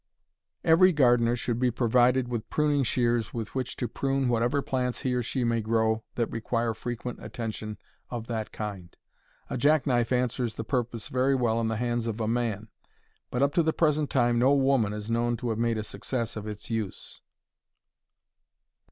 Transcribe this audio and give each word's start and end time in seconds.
Every 0.63 0.91
gardener 0.93 1.35
should 1.35 1.59
be 1.59 1.69
provided 1.69 2.27
with 2.27 2.49
pruning 2.49 2.81
shears 2.81 3.35
with 3.35 3.53
which 3.53 3.75
to 3.75 3.87
prune 3.87 4.29
whatever 4.29 4.63
plants 4.63 5.01
he 5.01 5.13
or 5.13 5.21
she 5.21 5.43
may 5.43 5.61
grow 5.61 6.03
that 6.15 6.31
require 6.31 6.73
frequent 6.73 7.23
attention 7.23 7.77
of 8.09 8.25
that 8.25 8.51
kind. 8.51 8.97
A 9.51 9.57
jack 9.59 9.85
knife 9.85 10.11
answers 10.11 10.55
the 10.55 10.63
purpose 10.63 11.07
very 11.07 11.35
well 11.35 11.61
in 11.61 11.67
the 11.67 11.75
hands 11.77 12.07
of 12.07 12.19
a 12.19 12.27
man, 12.27 12.69
but 13.29 13.43
up 13.43 13.53
to 13.53 13.61
the 13.61 13.73
present 13.73 14.09
time 14.09 14.39
no 14.39 14.55
woman 14.55 14.91
is 14.91 15.11
known 15.11 15.37
to 15.37 15.49
have 15.49 15.59
made 15.59 15.77
a 15.77 15.83
success 15.83 16.35
of 16.35 16.47
its 16.47 16.71
use. 16.71 17.21